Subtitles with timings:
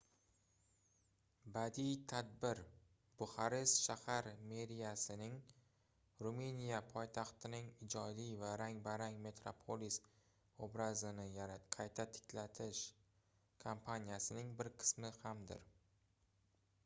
[1.55, 2.59] badiiy tadbir
[3.17, 5.35] buxarest shahar meriyasining
[6.27, 9.95] ruminiya poytaxtining ijodiy va rang-barang metropolis
[10.69, 11.27] obrazini
[11.77, 12.81] qayta tiklash
[13.65, 15.63] kampaniyasining bir qismi hamdir